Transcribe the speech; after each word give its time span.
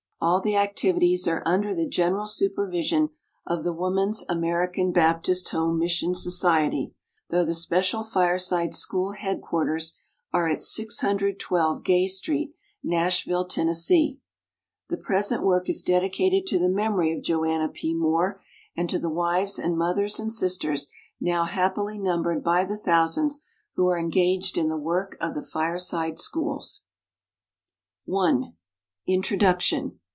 All 0.23 0.39
the 0.39 0.55
activities 0.55 1.27
are 1.27 1.41
under 1.47 1.73
the 1.73 1.87
general 1.87 2.27
supervision 2.27 3.09
of 3.47 3.63
the 3.63 3.73
Woman's 3.73 4.23
American 4.29 4.91
Baptist 4.91 5.49
Home 5.49 5.79
Mission 5.79 6.13
Society, 6.13 6.93
though 7.31 7.43
the 7.43 7.55
special 7.55 8.03
Fireside 8.03 8.75
School 8.75 9.13
head 9.13 9.41
quarters 9.41 9.97
are 10.31 10.47
at 10.47 10.61
612 10.61 11.83
Gay 11.83 12.05
Street, 12.05 12.53
Nashville, 12.83 13.47
Tennessee. 13.47 14.19
The 14.89 14.97
present 14.97 15.41
work 15.41 15.67
is 15.67 15.81
dedicated 15.81 16.45
to 16.45 16.59
the 16.59 16.69
memory 16.69 17.11
of 17.17 17.23
Joanna 17.23 17.69
P. 17.69 17.95
Moore, 17.95 18.43
and 18.77 18.87
to 18.91 18.99
the 18.99 19.09
wives 19.09 19.57
and 19.57 19.75
mothers 19.75 20.19
and 20.19 20.31
sisters, 20.31 20.87
now 21.19 21.45
hap 21.45 21.77
pily 21.77 21.99
numbered 21.99 22.43
by 22.43 22.63
the 22.63 22.77
thousands, 22.77 23.41
who 23.73 23.87
are 23.87 23.97
engaged 23.97 24.55
in 24.55 24.69
the 24.69 24.77
work 24.77 25.17
of 25.19 25.33
the 25.33 25.41
Fireside 25.41 26.19
Schools. 26.19 26.83
I. 28.07 28.53
INTRODUCTION. 29.07 29.97